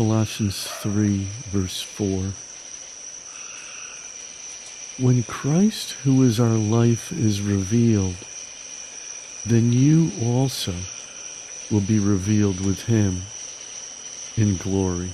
Colossians 0.00 0.66
3, 0.66 1.26
verse 1.50 1.82
4. 1.82 2.32
When 4.98 5.22
Christ, 5.24 5.92
who 6.04 6.22
is 6.22 6.40
our 6.40 6.56
life, 6.56 7.12
is 7.12 7.42
revealed, 7.42 8.16
then 9.44 9.74
you 9.74 10.10
also 10.22 10.72
will 11.70 11.82
be 11.82 11.98
revealed 11.98 12.64
with 12.64 12.84
him 12.84 13.24
in 14.38 14.56
glory. 14.56 15.10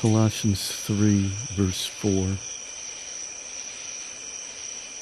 Colossians 0.00 0.70
3, 0.70 1.26
verse 1.56 1.84
4. 1.84 2.38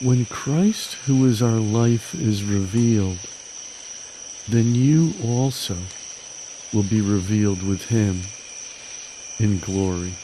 When 0.00 0.24
Christ, 0.24 0.94
who 1.04 1.26
is 1.26 1.42
our 1.42 1.60
life, 1.60 2.14
is 2.14 2.42
revealed, 2.42 3.18
then 4.48 4.74
you 4.74 5.12
also 5.22 5.76
will 6.72 6.82
be 6.82 7.02
revealed 7.02 7.62
with 7.62 7.84
him 7.90 8.22
in 9.38 9.58
glory. 9.58 10.14